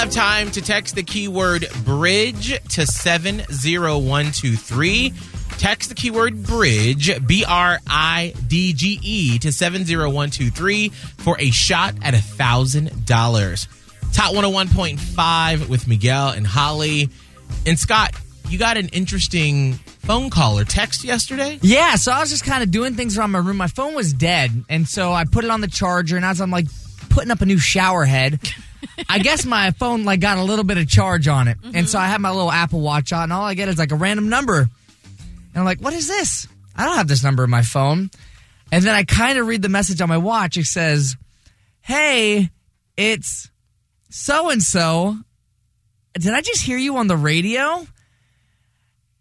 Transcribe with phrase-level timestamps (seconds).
[0.00, 5.12] have time to text the keyword bridge to 70123.
[5.58, 11.96] Text the keyword bridge, B R I D G E, to 70123 for a shot
[12.00, 13.68] at a $1,000.
[14.14, 17.10] Top 101.5 with Miguel and Holly.
[17.66, 18.14] And Scott,
[18.48, 21.58] you got an interesting phone call or text yesterday?
[21.60, 23.58] Yeah, so I was just kind of doing things around my room.
[23.58, 26.16] My phone was dead, and so I put it on the charger.
[26.16, 26.68] And as I'm like
[27.10, 28.40] putting up a new shower head,
[29.08, 31.98] I guess my phone like got a little bit of charge on it, and so
[31.98, 34.28] I have my little Apple Watch on, and all I get is like a random
[34.28, 34.70] number, and
[35.54, 36.48] I'm like, "What is this?
[36.74, 38.10] I don't have this number in my phone."
[38.72, 40.56] And then I kind of read the message on my watch.
[40.56, 41.16] It says,
[41.80, 42.50] "Hey,
[42.96, 43.50] it's
[44.08, 45.18] so and so.
[46.14, 47.86] Did I just hear you on the radio?"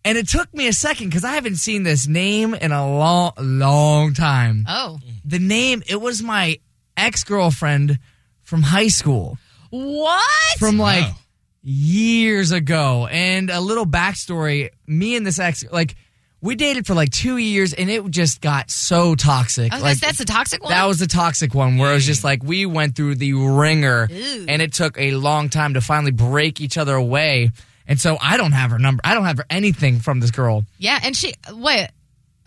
[0.05, 3.33] And it took me a second because I haven't seen this name in a long,
[3.37, 4.65] long time.
[4.67, 4.99] Oh.
[5.25, 6.59] The name, it was my
[6.99, 7.99] ex girlfriend
[8.43, 9.37] from high school,
[9.69, 10.21] What?
[10.59, 11.15] from like Wow.
[11.63, 13.07] years ago.
[13.09, 15.95] And a little backstory me and this ex, like,
[16.41, 19.73] we dated for like two years and it just got so toxic.
[19.73, 20.71] Oh, I like, say, that's the toxic one?
[20.71, 24.07] that was the toxic one where it was just like we went through the ringer
[24.09, 24.45] Ew.
[24.47, 27.51] and it took a long time to finally break each other away.
[27.85, 29.01] And so I don't have her number.
[29.03, 30.63] I don't have her anything from this girl.
[30.77, 31.89] yeah, and she, wait,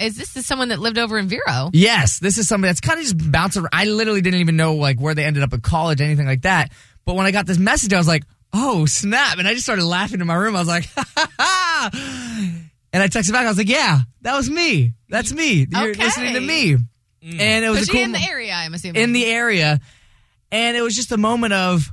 [0.03, 1.70] is this the someone that lived over in Vero?
[1.72, 3.64] Yes, this is somebody that's kind of just bouncing.
[3.72, 6.72] I literally didn't even know like where they ended up at college, anything like that.
[7.05, 9.84] But when I got this message, I was like, "Oh snap!" And I just started
[9.84, 10.55] laughing in my room.
[10.56, 11.91] I was like, "Ha ha ha!"
[12.92, 13.44] And I texted back.
[13.47, 14.92] I was like, "Yeah, that was me.
[15.09, 15.67] That's me.
[15.70, 16.03] You're Okay.
[16.05, 16.77] listening to me."
[17.25, 17.41] Mm.
[17.41, 19.00] And it was Was a she cool in the area, I'm assuming?
[19.03, 19.81] in the area,
[20.50, 21.92] and it was just a moment of,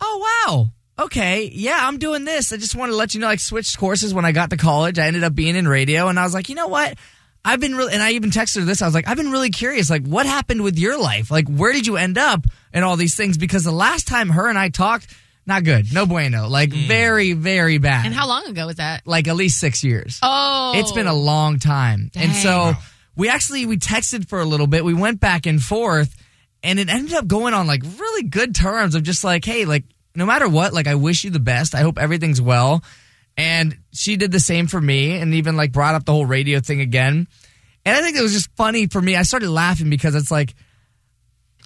[0.00, 2.52] "Oh wow." Okay, yeah, I'm doing this.
[2.52, 4.96] I just want to let you know, like, switched courses when I got to college.
[4.96, 6.96] I ended up being in radio, and I was like, you know what?
[7.44, 8.80] I've been really, and I even texted her this.
[8.80, 9.90] I was like, I've been really curious.
[9.90, 11.30] Like, what happened with your life?
[11.30, 13.36] Like, where did you end up and all these things?
[13.36, 15.14] Because the last time her and I talked,
[15.46, 15.92] not good.
[15.92, 16.48] No bueno.
[16.48, 16.88] Like, mm.
[16.88, 18.06] very, very bad.
[18.06, 19.06] and how long ago was that?
[19.06, 20.18] Like, at least six years.
[20.22, 20.72] Oh.
[20.76, 22.10] It's been a long time.
[22.14, 22.42] And Dang.
[22.42, 22.72] so
[23.16, 24.84] we actually we texted for a little bit.
[24.84, 26.16] We went back and forth
[26.62, 29.84] and it ended up going on like really good terms of just like, hey, like
[30.14, 31.74] no matter what, like I wish you the best.
[31.74, 32.82] I hope everything's well.
[33.36, 36.60] And she did the same for me and even like brought up the whole radio
[36.60, 37.26] thing again.
[37.84, 39.16] And I think it was just funny for me.
[39.16, 40.54] I started laughing because it's like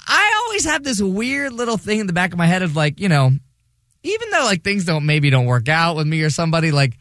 [0.06, 2.98] I always have this weird little thing in the back of my head of like,
[2.98, 3.30] you know,
[4.02, 6.96] even though like things don't maybe don't work out with me or somebody, like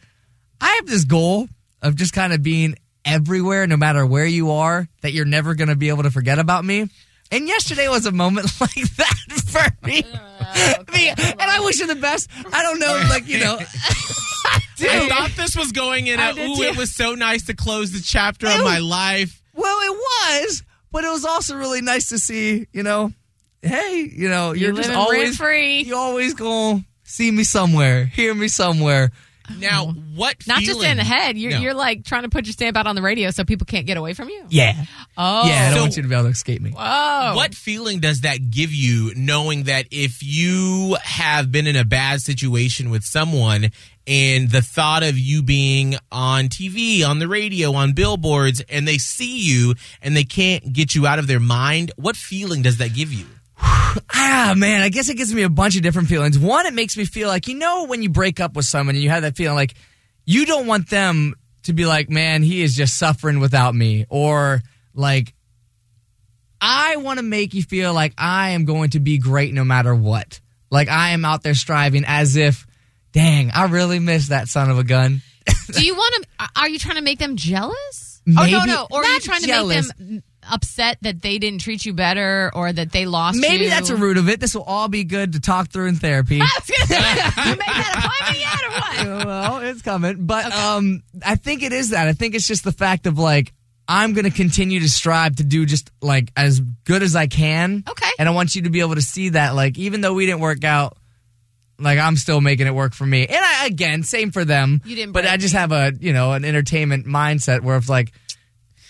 [0.60, 1.48] I have this goal
[1.82, 5.70] of just kind of being everywhere, no matter where you are, that you're never going
[5.70, 6.90] to be able to forget about me.
[7.32, 10.04] And yesterday was a moment like that for me.
[10.94, 12.30] Me- and I wish you the best.
[12.52, 13.58] I don't know, like, you know.
[14.82, 16.64] I thought this was going in I a, did ooh, too.
[16.64, 19.42] it was so nice to close the chapter of my life.
[19.54, 23.12] Well, it was, but it was also really nice to see, you know,
[23.62, 25.82] hey, you know, you're just always rent-free.
[25.82, 29.12] You always gonna see me somewhere, hear me somewhere.
[29.60, 30.16] Now, mm-hmm.
[30.18, 31.38] what Not just feeling- in the head.
[31.38, 31.60] You're, No.
[31.62, 33.98] you're like trying to put your stamp out on the radio so people can't get
[33.98, 34.46] away from you.
[34.50, 34.86] Yeah,
[35.18, 35.48] Oh.
[35.48, 35.54] yeah.
[35.56, 36.74] I don't So- want you to be able to escape me.
[36.78, 37.36] Oh.
[37.36, 42.22] What feeling does that give you knowing that if you have been in a bad
[42.22, 43.72] situation with someone
[44.06, 48.98] and the thought of you being on TV, on the radio, on billboards, and they
[48.98, 52.94] see you and they can't get you out of their mind, what feeling does that
[52.94, 53.26] give you?
[54.14, 56.38] Ah, man, I guess it gives me a bunch of different feelings.
[56.40, 59.04] One, it makes me feel like, you know, when you break up with someone and
[59.04, 59.74] you have that feeling like
[60.26, 64.06] you don't want them to be like, man, he is just suffering without me.
[64.10, 64.62] Or
[64.94, 65.34] like,
[66.60, 69.94] I want to make you feel like I am going to be great no matter
[69.94, 70.40] what.
[70.70, 72.66] Like I am out there striving as if,
[73.12, 75.22] dang, I really miss that son of a gun.
[75.72, 76.50] Do you want to?
[76.56, 78.22] Are you trying to make them jealous?
[78.38, 78.88] oh no, no.
[78.92, 79.92] Or are you not trying jealous.
[79.92, 83.66] to make them upset that they didn't treat you better or that they lost Maybe
[83.66, 83.70] you?
[83.70, 84.40] that's a root of it.
[84.40, 86.42] This will all be good to talk through in therapy.
[86.42, 89.26] I was gonna say, you made that appointment yet or what?
[89.28, 90.26] well, it's coming.
[90.26, 92.08] But um, I think it is that.
[92.08, 93.54] I think it's just the fact of like
[93.88, 97.84] I'm going to continue to strive to do just like as good as I can.
[97.90, 98.10] Okay.
[98.20, 100.42] And I want you to be able to see that, like, even though we didn't
[100.42, 100.98] work out,
[101.80, 103.28] like I'm still making it work for me.
[103.28, 104.82] And I again, same for them.
[104.84, 108.12] You didn't But I just have a you know an entertainment mindset where it's like.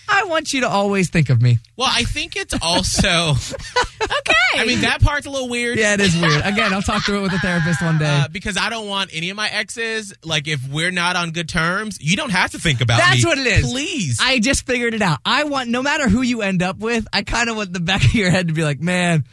[0.08, 1.58] I want you to always think of me.
[1.76, 3.34] Well, I think it's also,
[4.02, 4.34] Okay.
[4.54, 5.78] I mean, that part's a little weird.
[5.78, 6.44] Yeah, it is weird.
[6.44, 8.22] Again, I'll talk through it with a therapist one day.
[8.24, 11.48] Uh, because I don't want any of my exes, like, if we're not on good
[11.48, 13.02] terms, you don't have to think about it.
[13.02, 13.28] That's me.
[13.28, 13.70] what it is.
[13.70, 14.18] Please.
[14.20, 15.18] I just figured it out.
[15.24, 18.04] I want no matter who you end up with, I kind of want the back
[18.04, 19.24] of your head to be like, man,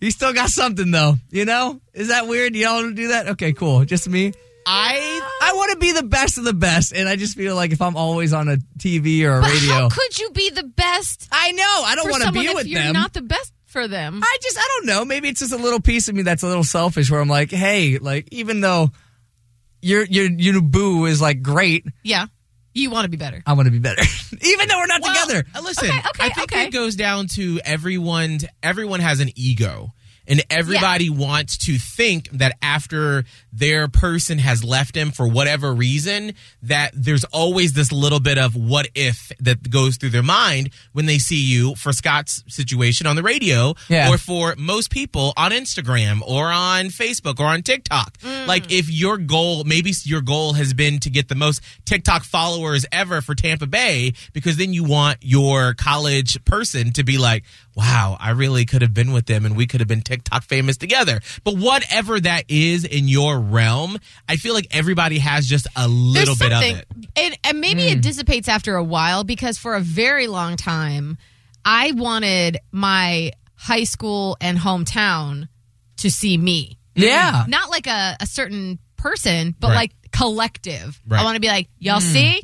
[0.00, 1.14] he still got something though.
[1.30, 1.80] You know?
[1.94, 2.54] Is that weird?
[2.54, 3.28] Y'all want to do that?
[3.30, 3.84] Okay, cool.
[3.84, 4.32] Just me.
[4.70, 7.72] I I want to be the best of the best, and I just feel like
[7.72, 10.64] if I'm always on a TV or a But radio, how could you be the
[10.64, 12.92] best I know I don't want to be if with you're them.
[12.92, 14.20] not the best for them.
[14.22, 15.04] I just, I don't know.
[15.04, 17.50] Maybe it's just a little piece of me that's a little selfish where I'm like,
[17.50, 18.90] hey, like, even though
[19.82, 22.26] your, your, your boo is like great, yeah.
[22.74, 23.42] You want to be better.
[23.46, 24.02] I want to be better.
[24.42, 25.44] even though we're not Well, together.
[25.54, 26.64] uh, Listen, Okay, okay, I think okay.
[26.66, 28.38] it goes down to everyone.
[28.62, 29.92] Everyone has an ego,
[30.28, 36.34] and everybody wants to think that after their person has left them for whatever reason,
[36.62, 41.06] that there's always this little bit of what if that goes through their mind when
[41.06, 41.74] they see you.
[41.76, 44.10] For Scott's situation on the radio, Yeah.
[44.10, 48.18] or for most people on Instagram or on Facebook or on TikTok.
[48.18, 48.46] Mm.
[48.46, 52.84] Like if your goal, maybe your goal has been to get the most TikTok followers
[52.92, 58.16] ever for Tampa Bay, because then you want your college person to be like, wow,
[58.20, 61.20] I really could have been with them and we could have been TikTok famous together.
[61.44, 63.98] But whatever that is in your realm,
[64.28, 66.86] I feel like everybody has just a little bit of it.
[67.16, 67.98] And, and maybe Hmm.
[67.98, 71.18] it dissipates after a while because for a very long time,
[71.64, 75.48] I wanted my high school and hometown
[75.98, 76.78] to see me.
[76.94, 77.44] yeah.
[77.48, 79.74] Not like a, a certain person, but Right.
[79.76, 81.00] like collective.
[81.06, 81.20] Right.
[81.20, 82.06] I want to be like, y'all Hmm.
[82.06, 82.42] see?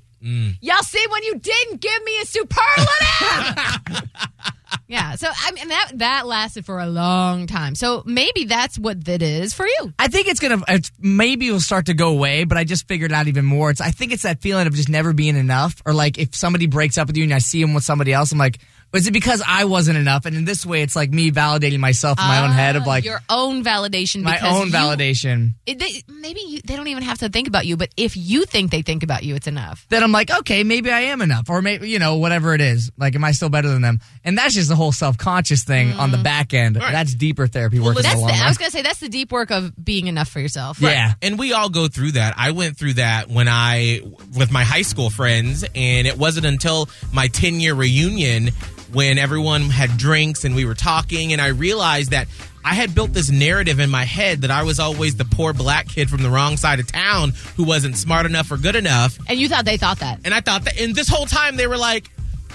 [0.62, 4.02] Y'all see when you didn't give me a superlative?
[4.88, 5.14] yeah.
[5.16, 7.74] So I mean that that lasted for a long time.
[7.74, 9.92] So maybe that's what that is for you.
[9.98, 10.62] I think it's gonna.
[10.68, 13.70] It's, maybe it'll start to go away, but I just figured out even more.
[13.70, 13.80] It's.
[13.80, 16.98] I think it's that feeling of just never being enough, or like if somebody breaks
[16.98, 18.58] up with you and I see him with somebody else, I'm like,
[18.96, 20.26] is it because I wasn't enough?
[20.26, 22.86] And in this way, it's like me validating myself in my own head of Ah,
[22.88, 24.22] like your own validation.
[24.22, 25.54] my own you- validation.
[25.66, 28.44] it- they, maybe you, they don't even have to think about you, but if you
[28.44, 29.84] think they think about you, it's enough.
[29.88, 32.90] Then I'm like, okay, maybe I am enough, or maybe you know whatever it is.
[32.96, 34.00] Like, am I still better than them?
[34.24, 36.76] And that's just the whole self conscious thing on the back end.
[36.76, 36.92] Right.
[36.92, 37.96] That's deeper therapy work.
[37.96, 40.28] in That's the the, I was gonna say that's the deep work of being enough
[40.28, 40.80] for yourself.
[40.80, 41.14] Yeah.
[41.22, 42.34] And we all go through that.
[42.36, 44.00] I went through that when I,
[44.36, 48.50] with my high school friends, and it wasn't until my 10 year reunion
[48.94, 52.28] when everyone had drinks and we were talking, and I realized that
[52.64, 55.86] I had built this narrative in my head that I was always the poor black
[55.86, 59.18] kid from the wrong side of town who wasn't smart enough or good enough.
[59.28, 60.20] And you thought they thought that.
[60.24, 62.10] And I thought that, and this whole time they were like,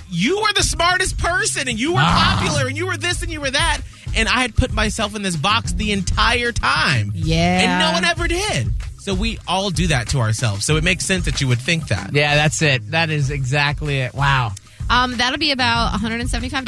[0.10, 2.40] you were the smartest person and you were ah.
[2.40, 3.82] popular and you were this and you were that.
[4.16, 7.12] And I had put myself in this box the entire time.
[7.14, 7.60] Yeah.
[7.62, 8.74] And no one ever did.
[8.98, 10.66] So we all do that to ourselves.
[10.66, 12.14] So it makes sense that you would think that.
[12.14, 12.92] Yeah, that's it.
[12.92, 14.16] That is exactly it.
[14.16, 14.54] Wow.
[14.90, 16.66] Um, that'll be about $175.